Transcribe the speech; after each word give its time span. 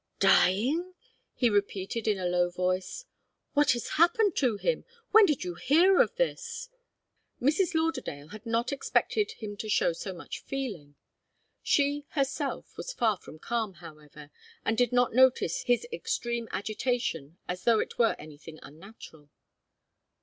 "Dying!" 0.17 0.95
he 1.35 1.47
repeated 1.47 2.07
in 2.07 2.17
a 2.17 2.25
low 2.25 2.49
voice. 2.49 3.05
"What 3.53 3.73
has 3.73 3.89
happened 4.01 4.35
to 4.37 4.57
him? 4.57 4.83
When 5.11 5.27
did 5.27 5.43
you 5.43 5.53
hear 5.53 6.01
of 6.01 6.15
this?" 6.15 6.69
Mrs. 7.39 7.75
Lauderdale 7.75 8.29
had 8.29 8.43
not 8.43 8.71
expected 8.71 9.33
him 9.33 9.55
to 9.57 9.69
show 9.69 9.93
so 9.93 10.11
much 10.11 10.39
feeling. 10.39 10.95
She, 11.61 12.07
herself, 12.13 12.75
was 12.77 12.93
far 12.93 13.17
from 13.17 13.37
calm, 13.37 13.75
however, 13.75 14.31
and 14.65 14.75
did 14.75 14.91
not 14.91 15.13
notice 15.13 15.61
his 15.65 15.85
extreme 15.93 16.47
agitation 16.49 17.37
as 17.47 17.63
though 17.65 17.77
it 17.77 17.99
were 17.99 18.15
anything 18.17 18.57
unnatural. 18.63 19.29